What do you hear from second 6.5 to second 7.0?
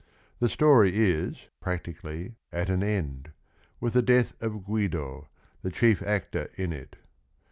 in it.